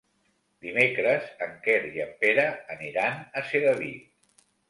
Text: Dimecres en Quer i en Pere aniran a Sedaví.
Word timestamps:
Dimecres 0.67 1.27
en 1.47 1.51
Quer 1.67 1.75
i 1.99 2.01
en 2.07 2.15
Pere 2.25 2.47
aniran 2.77 3.21
a 3.43 3.47
Sedaví. 3.51 3.93